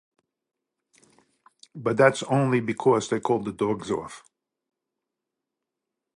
[1.75, 4.23] But that's only because they called the dogs off.